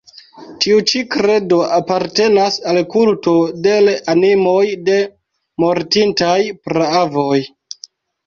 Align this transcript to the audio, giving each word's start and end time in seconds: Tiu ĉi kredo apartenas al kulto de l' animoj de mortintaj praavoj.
Tiu 0.63 0.77
ĉi 0.91 1.01
kredo 1.15 1.57
apartenas 1.75 2.55
al 2.71 2.79
kulto 2.95 3.33
de 3.67 3.75
l' 3.87 3.93
animoj 4.15 4.63
de 4.89 4.97
mortintaj 5.65 6.35
praavoj. 6.71 7.39